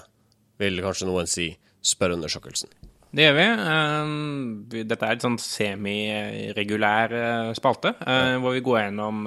[0.61, 1.47] vil kanskje noen si,
[1.89, 2.69] spørreundersøkelsen.
[3.17, 3.47] Det gjør vi.
[3.73, 7.95] Eh, dette er et sånn semiregulær eh, spalte,
[8.43, 9.25] hvor vi går gjennom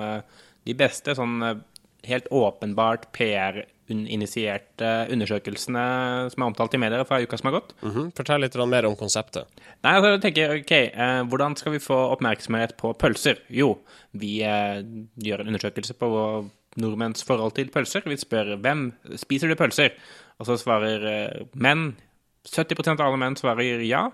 [0.63, 1.41] de beste sånn
[2.05, 3.09] helt åpenbart
[3.87, 5.83] PR-initierte undersøkelsene
[6.33, 7.73] som er omtalt i medier fra uka som har gått.
[7.81, 8.11] Mm -hmm.
[8.15, 9.47] Fortell litt mer om konseptet.
[9.83, 13.37] Nei, altså, jeg tenker, ok, eh, Hvordan skal vi få oppmerksomhet på pølser?
[13.49, 13.77] Jo,
[14.13, 14.83] vi eh,
[15.17, 18.01] gjør en undersøkelse på nordmenns forhold til pølser.
[18.05, 19.91] Vi spør hvem spiser du pølser?
[20.39, 21.95] Og så svarer eh, menn.
[22.47, 24.09] 70% av alle menn svarer ja.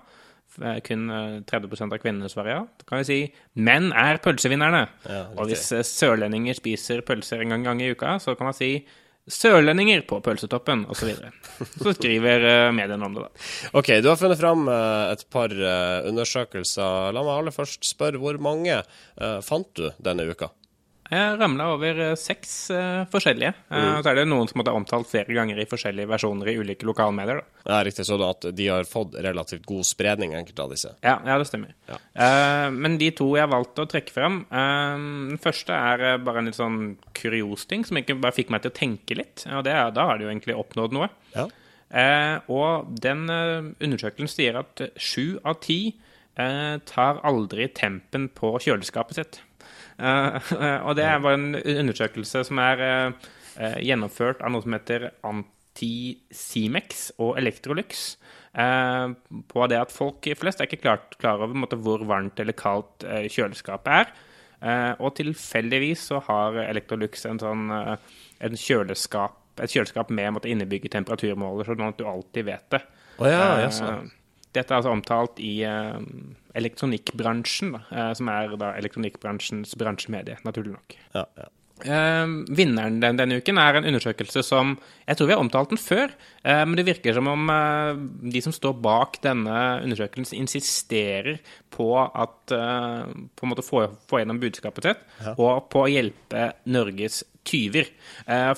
[0.58, 1.06] Eh, kun
[1.46, 2.62] 30 eh, av kvinnene svarer ja.
[2.80, 3.18] Da kan vi si
[3.54, 4.82] menn er pølsevinnerne.
[5.06, 8.56] Ja, og hvis eh, sørlendinger spiser pølser en gang, gang i uka, så kan man
[8.56, 8.72] si
[9.32, 11.14] sørlendinger på pølsetoppen, osv.
[11.16, 13.48] Så, så skriver mediene om det, da.
[13.80, 15.54] OK, du har funnet fram et par
[16.10, 17.12] undersøkelser.
[17.16, 18.82] La meg aller først spørre, hvor mange
[19.46, 20.50] fant du denne uka?
[21.10, 23.50] Jeg ramla over eh, seks uh, forskjellige.
[23.66, 23.94] Uh, mm.
[24.04, 26.86] Så er det noen som måtte ha omtalt flere ganger i forskjellige versjoner i ulike
[26.86, 27.40] lokalmedier.
[27.40, 27.62] Da.
[27.64, 30.92] Ja, Riktig sånn at de har fått relativt god spredning, enkelte av disse.
[31.02, 31.74] Ja, ja det stemmer.
[31.90, 31.98] Ja.
[32.14, 36.58] Uh, men de to jeg valgte å trekke frem Den første er bare en litt
[36.58, 36.78] sånn
[37.16, 39.44] kurios ting som egentlig bare fikk meg til å tenke litt.
[39.50, 41.10] Og det er, da har de jo egentlig oppnådd noe.
[41.34, 41.48] Ja.
[42.50, 45.80] og den undersøkelsen sier at sju av ti
[46.36, 49.40] tar aldri tempen på kjøleskapet sitt.
[50.00, 57.10] Eh, og det var en undersøkelse som er eh, gjennomført av noe som heter Anticimex
[57.20, 58.14] og Electrolux.
[58.50, 59.06] Eh,
[59.52, 63.06] på det at folk flest er ikke klart klar over måte, hvor varmt eller kaldt
[63.30, 64.16] kjøleskapet er.
[65.00, 71.68] og tilfeldigvis så har Electrolux en sånn en kjøleskap, et kjøleskap med måte, innebygget temperaturmåler,
[71.68, 72.82] sånn at du alltid vet det.
[73.20, 73.70] Oh, ja, ja,
[74.56, 76.00] dette er altså omtalt i uh,
[76.58, 81.00] elektronikkbransjen, uh, som er da elektronikkbransjens bransjemedie, naturlig nok.
[81.14, 81.48] Ja, ja.
[81.80, 84.74] Uh, vinneren den, denne uken er en undersøkelse som
[85.06, 86.12] Jeg tror vi har omtalt den før,
[86.44, 89.54] uh, men det virker som om uh, de som står bak denne
[89.86, 91.40] undersøkelsen, insisterer
[91.72, 95.32] på at På en måte få, få gjennom budskapet sitt, ja.
[95.38, 97.90] og på å hjelpe Norges tyver.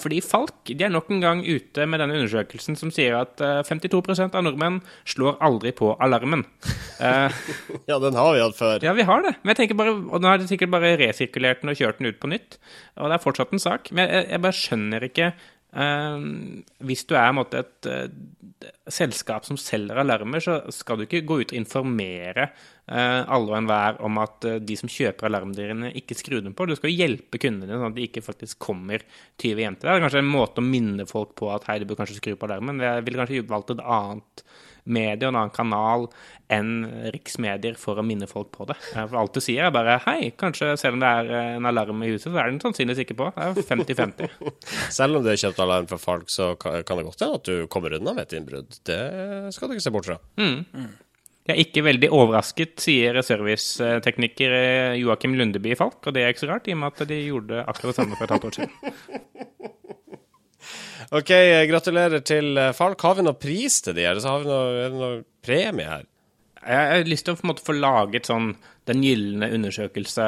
[0.03, 4.37] fordi Falk de er nok en gang ute med denne undersøkelsen som sier at 52%
[4.37, 6.45] av nordmenn slår aldri på alarmen.
[7.91, 8.85] ja, den har vi hatt før.
[8.85, 9.35] Ja, vi har det.
[9.41, 12.13] Men jeg tenker bare, og nå har de sikkert bare resirkulert den og kjørt den
[12.13, 12.59] ut på nytt.
[13.01, 13.91] Og det er fortsatt en sak.
[13.97, 15.33] Men jeg, jeg bare skjønner ikke
[15.73, 21.39] Hvis du er måte, et uh, selskap som selger alarmer, så skal du ikke gå
[21.41, 26.45] ut og informere uh, alle og enhver om at de som kjøper alarmdyrene, ikke skrur
[26.45, 26.69] dem på.
[26.69, 29.07] Du skal hjelpe kundene sånn at de ikke faktisk kommer
[29.41, 29.95] tyve hjem til deg.
[29.95, 32.37] Det er kanskje en måte å minne folk på at hei, du bør kanskje skru
[32.37, 32.85] på alarmen.
[32.85, 34.45] Jeg ville kanskje valgt et annet
[34.85, 36.09] medie og en annen kanal
[36.53, 36.73] enn
[37.15, 38.77] riksmedier for å minne folk på det.
[38.93, 42.03] For alt du sier, er bare hei, kanskje selv om det er eh, en alarm
[42.05, 43.31] i huset, så er den sannsynligvis ikke på.
[43.37, 44.51] Det er 50-50.
[44.99, 47.71] selv om du har kjøpt alarm fra folk, så kan det godt hende at du
[47.73, 48.83] kommer unna med et innbrudd.
[48.89, 49.01] Det
[49.57, 50.19] skal du ikke se bort fra.
[50.41, 50.93] Mm.
[51.43, 56.45] Jeg er ikke veldig overrasket, sier servicetekniker eh, Joakim Lundeby Falk, og det er ikke
[56.45, 58.59] så rart, i og med at de gjorde akkurat det samme for et halvt år
[58.61, 59.73] siden.
[61.13, 61.33] OK,
[61.69, 63.01] gratulerer til eh, Falk.
[63.05, 64.21] Har vi noen pris til de her?
[64.23, 66.09] Så har vi noe, er det noe premie her?
[66.63, 68.53] Jeg har lyst til å måte, få laget sånn
[68.87, 70.27] den gylne undersøkelse,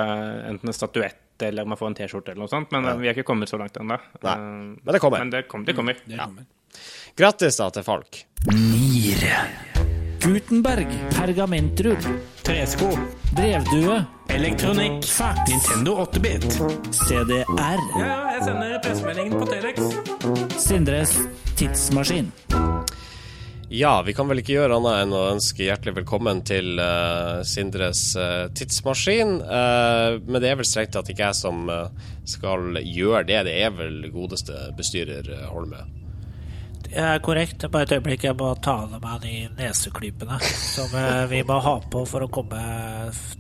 [0.50, 2.94] enten en statuett eller om man får en T-skjorte eller noe sånt, men ja.
[3.00, 3.98] vi har ikke kommet så langt ennå.
[4.22, 4.30] Uh,
[4.78, 5.24] men det kommer.
[5.24, 5.98] Men det, kom, det kommer.
[5.98, 6.46] Mm, det kommer.
[6.46, 7.11] Ja.
[7.18, 8.22] Grattis da til Falk.
[8.54, 9.26] Nier.
[10.24, 10.94] Gutenberg.
[11.18, 12.11] Pergamentrull.
[12.46, 12.94] Tresko.
[13.36, 14.04] Brevdue.
[14.28, 15.04] Elektronikk.
[15.04, 15.38] Fax.
[15.50, 16.44] Nintendo 8-bit.
[16.90, 17.44] CDR.
[17.58, 19.80] Ja, ja, jeg sender pressemeldingen på Telex.
[20.62, 21.16] Sindres
[21.58, 22.30] tidsmaskin.
[23.74, 28.04] Ja, vi kan vel ikke gjøre annet enn å ønske hjertelig velkommen til uh, Sindres
[28.14, 29.40] uh, tidsmaskin.
[29.42, 31.66] Uh, men det er vel strengt tatt ikke jeg som
[32.36, 33.42] skal gjøre det.
[33.50, 35.82] Det er vel godeste bestyrer Holme.
[36.94, 37.66] Er korrekt.
[37.72, 40.94] Bare et øyeblikk, jeg må ta av meg de neseklypene som
[41.30, 42.62] vi må ha på for å komme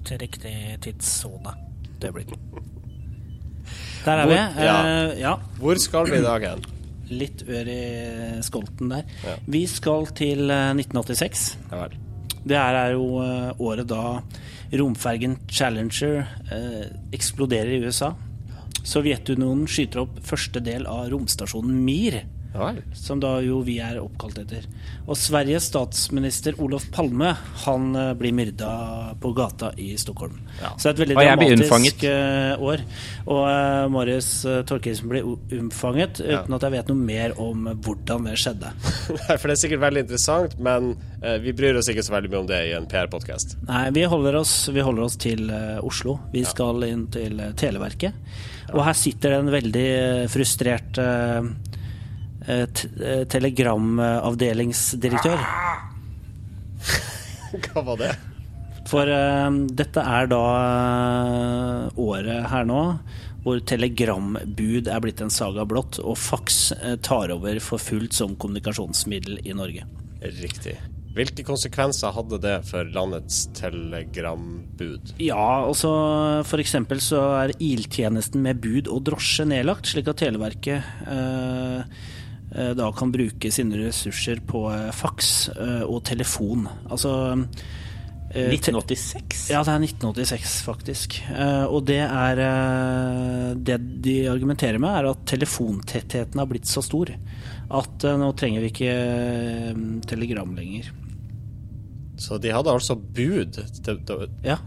[0.06, 1.54] til riktig tidssone.
[1.96, 2.34] Et øyeblikk.
[4.04, 4.40] Der er vi.
[4.66, 4.78] Ja.
[5.16, 5.36] ja.
[5.60, 6.64] Hvor skal vi i dag hen?
[7.12, 7.82] litt ør i
[8.44, 9.06] skolten der.
[9.24, 9.36] Ja.
[9.50, 11.46] Vi skal til 1986.
[11.70, 11.88] Eh, ja
[12.44, 14.20] Det er jo eh, året da
[14.74, 18.12] romfergen Challenger eh, eksploderer i USA.
[18.84, 22.20] Sovjetunionen skyter opp første del av romstasjonen Mir
[22.94, 24.66] som da jo vi er oppkalt etter.
[25.08, 27.32] Og Sveriges statsminister Olof Palme
[27.64, 30.38] han eh, blir myrda på gata i Stockholm.
[30.60, 30.70] Ja.
[30.78, 32.84] Så det er et veldig dramatisk uh, år.
[33.26, 36.44] Og uh, Marius uh, Torkelsen blir unnfanget ja.
[36.44, 38.70] uten at jeg vet noe mer om hvordan det skjedde.
[39.18, 42.32] Nei, for det er sikkert veldig interessant, men uh, vi bryr oss ikke så veldig
[42.32, 43.58] mye om det i en PR-podkast.
[43.66, 45.50] Nei, vi holder oss, vi holder oss til
[45.82, 46.20] Oslo.
[46.32, 46.54] Vi ja.
[46.54, 48.14] skal inn til Televerket.
[48.74, 49.88] Og her sitter det en veldig
[50.32, 51.63] frustrert uh, Eh, eh,
[52.44, 55.38] telegramavdelingsdirektør.
[57.64, 58.12] Hva var det?
[58.90, 62.82] For uh, dette er da uh, året her nå
[63.44, 68.36] hvor telegrambud er blitt en saga blått, og faks uh, tar over for fullt som
[68.40, 69.84] kommunikasjonsmiddel i Norge.
[70.40, 70.78] Riktig.
[71.14, 75.12] Hvilke konsekvenser hadde det for landets telegrambud?
[75.22, 75.92] Ja, altså
[76.58, 82.12] eksempel så er iltjenesten med bud og drosje nedlagt, slik at Televerket eh, Eh,
[82.54, 86.68] da kan bruke sine ressurser på fax faks eh, og telefon.
[86.90, 87.12] Altså
[88.34, 89.50] 1986?
[89.52, 91.20] Ja, det er 1986, faktisk.
[91.70, 92.40] Og det er
[93.54, 97.12] Det de argumenterer med, er at telefontettheten har blitt så stor
[97.74, 98.96] at nå trenger vi ikke
[100.10, 100.90] telegram lenger.
[102.18, 103.62] Så de hadde altså bud?
[104.44, 104.58] Ja,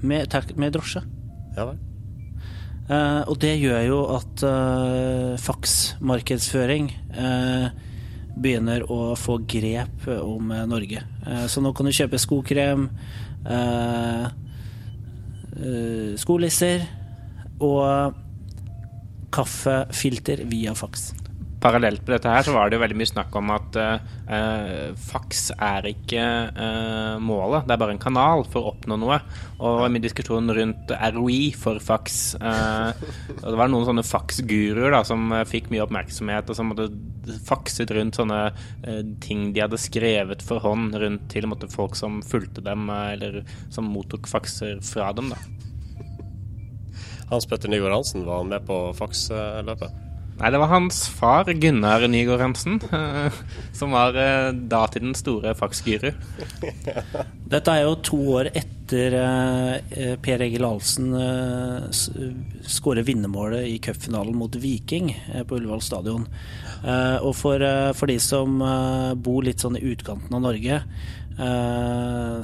[0.00, 1.04] med, med drosje.
[1.56, 1.78] Ja vel.
[2.90, 7.68] Uh, og det gjør jo at uh, faksmarkedsføring uh,
[8.42, 11.02] begynner å få grep om Norge.
[11.52, 12.86] så nå kan du kjøpe skokrem,
[16.16, 16.86] skolisser
[17.60, 18.16] og
[19.36, 21.10] kaffefilter via faks
[21.62, 25.44] parallelt med dette her, så var det jo veldig mye snakk om at uh, faks
[25.56, 26.24] er ikke
[26.56, 29.20] uh, målet, det er bare en kanal for å oppnå noe.
[29.62, 32.16] Og min diskusjon rundt ROI for faks.
[32.34, 36.88] Og det var noen sånne faksguruer som fikk mye oppmerksomhet, og som hadde
[37.46, 38.40] fakset rundt sånne
[39.22, 43.86] ting de hadde skrevet for hånd rundt til måte, folk som fulgte dem, eller som
[43.94, 45.30] mottok fakser fra dem.
[45.30, 45.38] da.
[47.30, 50.11] Hans Petter Nygaard Hansen var med på faksløpet?
[50.42, 53.32] Nei, det var hans far, Gunnar Nygaard Hansen, eh,
[53.72, 56.08] som var eh, datidens store faksguru.
[57.52, 61.14] Dette er jo to år etter uh, Per Egil Ahlsen
[62.66, 65.12] skåret vinnermålet i cupfinalen mot Viking
[65.46, 66.26] på Ullevål stadion.
[67.22, 67.62] og for,
[67.94, 68.58] for, de som
[69.22, 70.80] bor litt sånn i utkanten av Norge,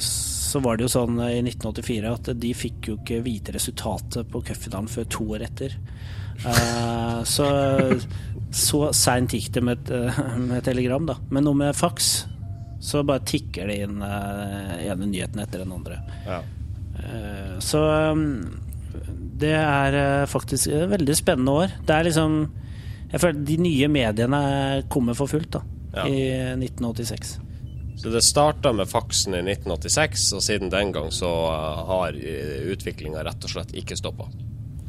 [0.00, 4.44] så var det jo sånn i 1984 at de fikk jo ikke vite resultatet på
[4.48, 5.76] cupfinalen før to år etter.
[7.28, 7.46] Så
[8.54, 9.90] så seint gikk det med,
[10.48, 11.18] med telegram, da.
[11.30, 12.12] Men noe med faks
[12.80, 15.98] så bare tikker det inn uh, ene nyheten etter den andre.
[16.26, 16.38] Ja.
[16.98, 17.82] Uh, så
[18.14, 18.22] um,
[19.38, 21.76] det er uh, faktisk et veldig spennende år.
[21.86, 22.40] Det er liksom
[23.08, 24.40] Jeg føler de nye mediene
[24.92, 25.62] kommer for fullt da,
[25.94, 26.02] ja.
[26.06, 26.18] i
[26.58, 27.38] 1986.
[27.98, 31.30] Så det starta med faksen i 1986, og siden den gang så
[31.88, 34.28] har utviklinga rett og slett ikke stoppa?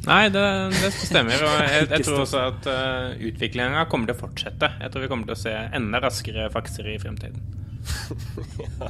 [0.06, 1.42] Nei, det, det, stemmer.
[1.44, 4.70] Og jeg, jeg tror også at uh, utviklinga kommer til å fortsette.
[4.80, 7.40] Jeg tror vi kommer til å se enda raskere fakser i fremtiden
[8.60, 8.88] ja.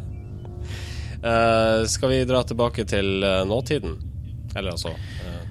[1.23, 3.99] uh, skal vi dra tilbake til uh, nåtiden?
[4.55, 5.43] Eller altså uh,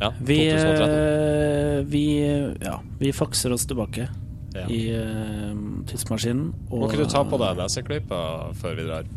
[0.00, 1.88] Ja, vi, 2013.
[1.90, 2.04] vi,
[2.62, 4.06] ja, vi fakser oss tilbake
[4.54, 4.66] ja.
[4.66, 4.82] i
[5.90, 6.46] tidsmaskinen.
[6.70, 8.20] Og, Må ikke du ta på deg leseklypa
[8.58, 9.16] før vi drar?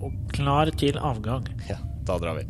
[0.00, 1.44] og klar til avgang.
[1.68, 1.76] Ja,
[2.10, 2.44] da drar vi.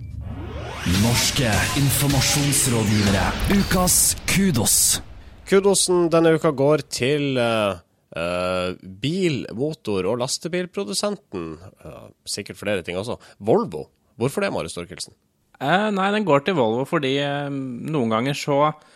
[1.05, 3.25] Norske informasjonsrådgivere.
[3.59, 4.77] Ukas kudos.
[5.51, 7.81] Kudosen denne uka går til uh,
[8.16, 8.70] uh,
[9.03, 11.51] bil-, motor- og lastebilprodusenten.
[11.85, 13.18] Uh, sikkert flere ting også.
[13.38, 13.88] Volvo.
[14.20, 15.16] Hvorfor det, Marius Storkelsen?
[15.61, 18.87] nei, den går til Volvo fordi noen ganger så Eh,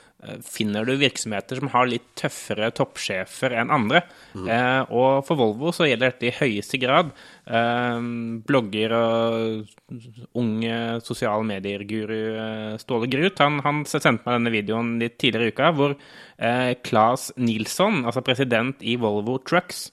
[0.44, 4.04] finner du virksomheter som har litt tøffere toppsjefer enn andre.
[4.34, 4.48] Mm.
[4.48, 7.12] Eh, og for Volvo så gjelder dette i høyeste grad.
[7.44, 8.08] Eh,
[8.48, 9.94] blogger og
[10.40, 15.54] unge sosiale medier-guru eh, Ståle Grut han, han, sendte meg denne videoen litt tidligere i
[15.54, 19.88] uka, hvor eh, Claes Nilsson, altså president i Volvo Trucks,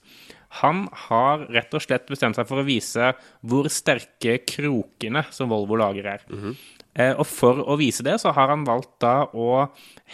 [0.60, 3.14] han har rett og slett bestemt seg for å vise
[3.48, 6.24] hvor sterke krokene som Volvo lager er.
[6.28, 6.56] Mm -hmm.
[6.92, 9.66] Eh, og for å vise det, så har han valgt da å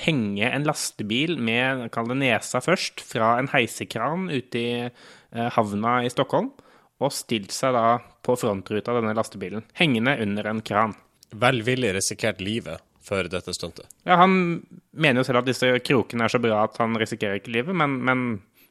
[0.05, 6.01] henge en lastebil med, kall det nesa først, fra en heisekran ute i eh, havna
[6.07, 6.53] i Stockholm,
[6.99, 10.95] og stilt seg da på frontruta av denne lastebilen, hengende under en kran.
[11.35, 13.89] Velvillig risikert livet for dette stuntet.
[14.07, 14.61] Ja, han
[14.93, 17.99] mener jo selv at disse krokene er så bra at han risikerer ikke livet, men,
[18.05, 18.25] men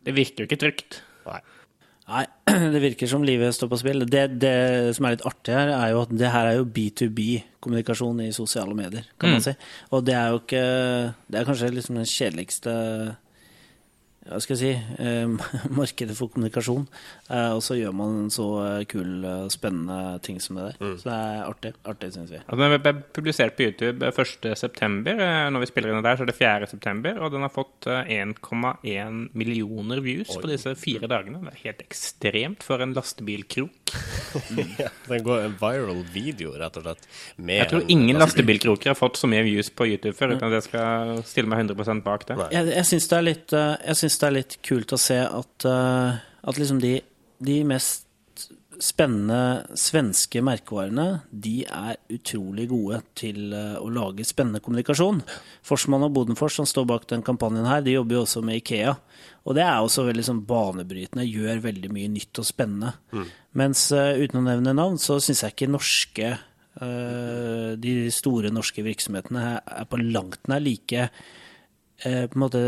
[0.06, 1.02] det virker jo ikke trygt.
[1.28, 1.42] Nei.
[2.08, 2.24] Nei,
[2.74, 4.06] det virker som livet står på spill.
[4.08, 4.56] Det, det,
[4.96, 8.76] som er litt artig her, er jo at det her er jo B2B-kommunikasjon i sosiale
[8.78, 9.36] medier, kan mm.
[9.36, 9.56] man si.
[9.92, 10.66] Og det er jo ikke
[11.28, 12.76] Det er kanskje liksom den kjedeligste
[14.28, 15.26] hva skal jeg si, eh,
[15.80, 16.88] markedet for kommunikasjon.
[17.32, 18.48] Eh, og så gjør man en så
[18.90, 20.78] kul kul, spennende ting som det der.
[20.82, 20.96] Mm.
[21.00, 22.40] Så det er artig, artig syns vi.
[22.44, 25.16] Altså, den ble publisert på YouTube 1.9.
[25.54, 27.14] Når vi spiller inn det der, så er det 4.9.
[27.22, 30.42] Og den har fått 1,1 millioner views Oi.
[30.44, 31.42] på disse fire dagene.
[31.46, 33.94] Det er helt ekstremt for en lastebilkrok.
[34.52, 34.74] mm.
[34.84, 37.08] ja, den går en viral video, rett og slett.
[37.38, 40.68] jeg tror ingen lastebilkroker har fått så mye views på YouTube før, uten at jeg
[40.70, 42.38] skal stille meg 100 bak det.
[42.54, 45.68] Jeg, jeg syns det er litt jeg synes det er litt kult å se at,
[45.68, 47.00] uh, at liksom de,
[47.44, 48.06] de, mest
[48.84, 55.24] spennende svenske merkevarene, de er utrolig gode til uh, å lage spennende kommunikasjon.
[55.66, 58.94] Forsmann og Bodenfors, som står bak den kampanjen her, de jobber jo også med Ikea.
[59.48, 62.94] Og det er også veldig sånn banebrytende, gjør veldig mye nytt og spennende.
[63.16, 63.26] Mm.
[63.64, 66.38] Mens uh, uten å nevne navn, så syns jeg ikke norske
[66.78, 71.08] de store norske virksomhetene er på langt nær like
[72.06, 72.60] Eh, på en måte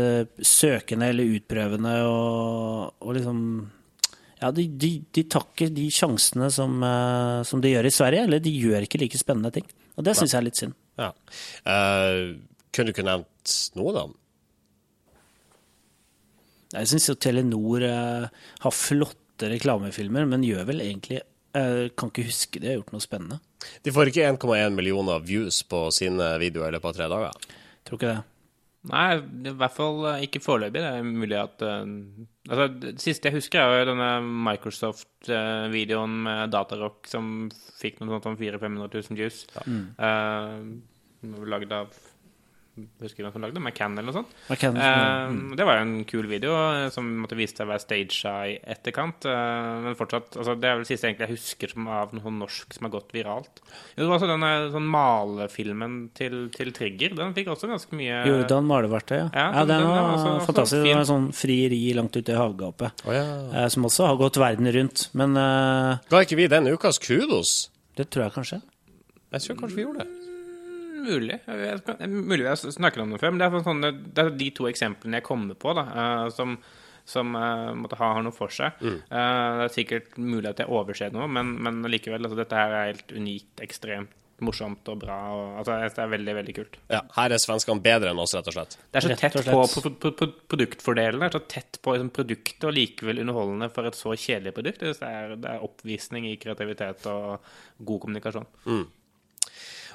[0.42, 3.42] søkende eller utprøvende og, og liksom
[4.40, 8.24] ja, de, de, de, tar ikke de sjansene som, eh, som, de gjør i Sverige,
[8.26, 9.68] eller de gjør ikke like spennende ting.
[10.00, 10.74] Og det syns jeg er litt synd.
[10.98, 11.10] Ja.
[11.62, 12.40] Uh,
[12.72, 14.06] kunne du ikke nevnt noe, da?
[16.80, 18.26] Jeg syns jo Telenor eh,
[18.64, 23.02] har flotte reklamefilmer, men gjør vel egentlig Jeg kan ikke huske de har gjort noe
[23.02, 23.40] spennende.
[23.82, 27.48] De får ikke 1,1 millioner views på sine videoer i løpet av tre dager?
[27.88, 28.20] Tror ikke det.
[28.88, 30.80] Nei, i hvert fall eh, ikke foreløpig.
[30.80, 31.82] Det er mulig at uh,
[32.50, 34.08] Altså, det siste jeg husker, er jo denne
[34.48, 39.42] Microsoft-videoen med Datarock som fikk noe sånt som 400 000-500 000 views.
[39.54, 39.66] Ja.
[39.68, 39.84] Mm.
[40.00, 41.92] Uh, lagd av
[43.02, 44.34] husker hvem som lagde McCann eller noe sånt.
[44.48, 45.54] McCann, uh, mm.
[45.58, 48.54] Det var jo en kul video eh, som måtte vise seg å være staged i
[48.74, 49.26] etterkant.
[49.26, 52.76] Uh, men fortsatt, altså, det er vel det siste jeg husker som av noe norsk
[52.76, 53.62] som har gått viralt.
[53.96, 57.16] Jo, det var også denne sånn malefilmen til, til, Trigger.
[57.18, 59.28] Den fikk også ganske mye Jordan maleverktøy, ja.
[59.34, 59.48] ja.
[59.58, 60.86] ja den, den, var, også, fantastisk.
[60.86, 63.04] Det var en sånn frieri langt ute i havgapet.
[63.06, 63.26] Oh, ja.
[63.50, 65.08] uh, som også har gått verden rundt.
[65.16, 67.70] Men eh, Ga ikke vi den ukas kudos?
[67.98, 68.62] Det tror jeg kanskje.
[69.34, 70.19] Jeg tror kanskje vi gjorde det
[71.04, 71.40] mulig.
[71.46, 74.68] Jeg, mulig jeg snakker om det før, men det er, sånn, det er, de to
[74.70, 76.60] eksemplene jeg kommer på, da, uh, som
[77.10, 78.76] som uh, måtte ha, har noe for seg.
[78.84, 79.00] Mm.
[79.10, 79.16] Uh,
[79.58, 82.22] det er sikkert mulig at jeg overser noe, men, men likevel.
[82.22, 85.16] Altså, dette her er helt unikt, ekstremt morsomt og bra.
[85.34, 86.78] Og, altså, det er veldig, veldig kult.
[86.92, 88.76] Ja, Her er svenskene bedre enn oss, rett og slett.
[88.88, 91.20] Det er så tett på, på, på, på produktfordelen.
[91.20, 94.84] Det er så tett på liksom, produktet og likevel underholdende for et så kjedelig produkt.
[94.84, 97.52] Det er, det er oppvisning i kreativitet og
[97.90, 98.48] god kommunikasjon.
[98.64, 98.86] Mm.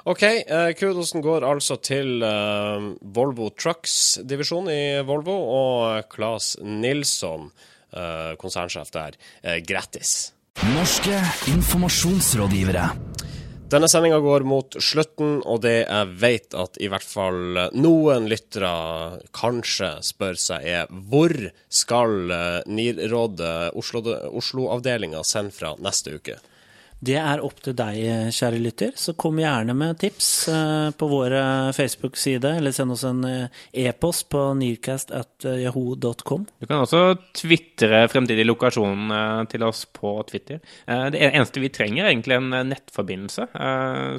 [0.06, 7.48] OK, uh, kudosen går altså til uh, Volvo Trucks-divisjon i Volvo, og Claes Nilsson,
[7.90, 9.18] uh, konsernsjef der,
[9.66, 10.30] gratis.
[10.76, 11.18] Norske
[11.50, 12.86] informasjonsrådgivere.
[13.66, 18.70] Denne sendinga går mot slutten, og det jeg vet at i hvert fall noen lyttere
[19.34, 21.34] kanskje spør seg, er hvor
[21.66, 26.38] skal eh, NIR-rådet, Oslo-avdelinga, Oslo sende fra neste uke?
[27.04, 27.98] Det er opp til deg,
[28.32, 31.34] kjære lytter, så kom gjerne med tips eh, på vår
[31.76, 36.46] Facebook-side, eller send oss en eh, e-post på nearcast.yahoo.com.
[36.62, 37.02] Du kan også
[37.36, 40.62] tvitre fremtidig lokasjon eh, til oss på Twitter.
[40.86, 43.44] Det eneste vi trenger, er egentlig en nettforbindelse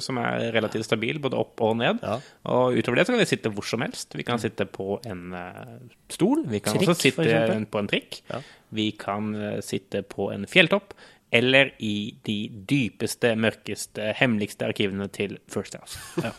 [0.04, 1.98] som er relativt stabil, både opp og ned.
[2.04, 2.18] Ja.
[2.54, 4.14] Og utover det så kan vi sitte hvor som helst.
[4.14, 5.34] Vi kan sitte på en
[6.12, 8.22] stol, vi kan trikk, også sitte på en trikk.
[8.30, 8.42] Ja.
[8.74, 9.32] Vi kan
[9.64, 10.92] sitte på en fjelltopp
[11.30, 12.36] eller i de
[12.70, 16.00] dypeste, mørkeste, hemmeligste arkivene til First House.
[16.24, 16.32] Ja.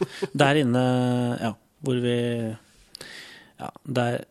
[0.45, 0.83] Der inne,
[1.41, 1.53] ja,
[1.85, 2.17] hvor vi
[3.59, 4.21] Ja, der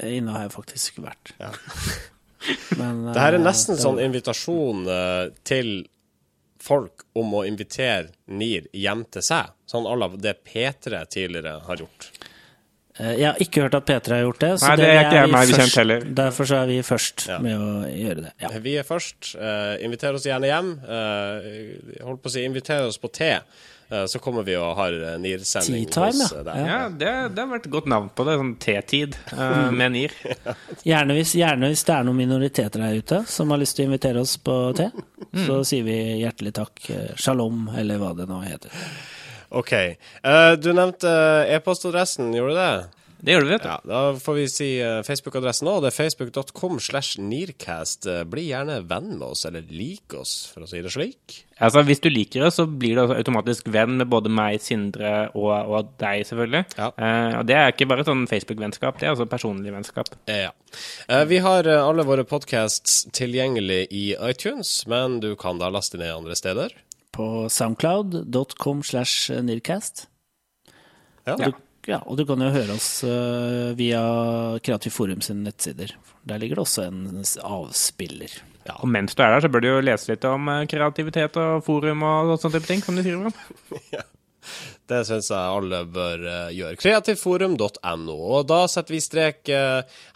[0.00, 1.34] inne har jeg faktisk vært.
[1.40, 1.52] Ja.
[2.80, 3.82] Men, det her er nesten det...
[3.84, 5.82] sånn invitasjon uh, til
[6.60, 11.84] folk om å invitere NIR hjem til seg, sånn à la det P3 tidligere har
[11.84, 12.10] gjort.
[13.00, 14.52] Eh, jeg har ikke hørt at P3 har gjort det.
[14.60, 16.06] Så Nei, det er ikke jeg meg bekjent heller.
[16.20, 17.40] Derfor så er vi først ja.
[17.42, 18.36] med å gjøre det.
[18.44, 18.52] Ja.
[18.68, 19.34] Vi er først.
[19.40, 20.70] Uh, inviter oss gjerne hjem.
[20.84, 23.32] Uh, holdt på å si, inviter oss på te.
[23.90, 26.42] Uh, så kommer vi og har NIR-sending hos ja.
[26.46, 26.58] der.
[26.66, 28.36] Ja, det, det, har vært et godt navn på det.
[28.42, 30.16] Sånn T-tid uh, med NIR.
[30.90, 33.90] gjerne, hvis, gjerne, hvis, det er noen minoriteter der ute som har lyst til å
[33.90, 34.90] invitere oss på te,
[35.30, 35.46] mm.
[35.46, 36.84] så sier vi hjertelig takk.
[37.16, 38.76] Shalom, eller hva det nå heter.
[39.50, 39.74] OK.
[40.22, 42.72] Uh, du nevnte uh, e-postadressen, gjorde du det?
[43.20, 43.68] Det gjør du, vet du.
[43.68, 45.82] Ja, da får vi si uh, Facebook-adressen òg.
[45.84, 48.08] Det er facebook.com slash nearcast.
[48.30, 51.42] bli gjerne venn med oss, eller lik oss, for å si det slik.
[51.58, 55.52] Altså, Hvis du liker det, så blir du automatisk venn med både meg, Sindre og,
[55.52, 56.64] og deg, selvfølgelig.
[56.78, 56.88] Ja.
[57.42, 60.14] og Det er ikke bare sånn Facebook-vennskap, det er altså personlig vennskap.
[60.30, 60.54] Ja.
[61.28, 66.38] vi har alle våre podcasts tilgjengelig i iTunes, men du kan da laste ned andre
[66.38, 66.72] steder
[67.14, 70.06] på soundcloud.com slash nearcast.
[71.26, 71.36] Ja.
[71.36, 71.52] Du,
[71.86, 72.00] ja.
[72.06, 74.02] og du kan jo høre oss uh, via
[74.64, 75.94] Kreativ Forum sine nettsider.
[76.28, 78.40] Der ligger det også en avspiller.
[78.66, 81.36] Ja, og mens du er der, så bør du jo lese litt om uh, kreativitet
[81.40, 83.62] og forum og sånne type ting, som du skriver om.
[83.96, 84.06] ja.
[84.90, 86.80] Det syns jeg alle bør uh, gjøre.
[86.80, 88.18] Kreativforum.no.
[88.18, 89.52] Og da setter vi strek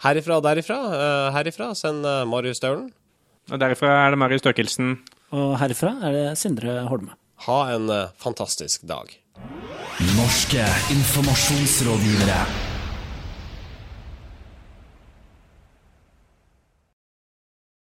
[0.03, 0.79] herifra og derifra.
[1.37, 2.89] herifra sender Marius Staulen.
[3.53, 4.97] Og derifra er det Marius Størkelsen.
[5.35, 7.15] Og herfra er det Sindre Holme.
[7.47, 9.11] Ha en uh, fantastisk dag.
[10.15, 10.63] Norske
[10.95, 12.39] informasjonsrådgivere.